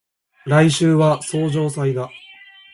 [0.45, 2.09] 来週は相生祭だ